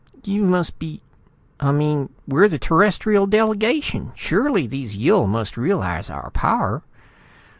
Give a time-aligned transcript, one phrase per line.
[0.23, 0.99] "You must be....
[1.59, 4.13] I mean, we're the Terrestrial delegation!
[4.15, 6.81] Surely these Yill must realize our power."